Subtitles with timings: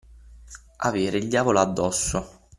[0.77, 2.47] Avere il diavolo addosso.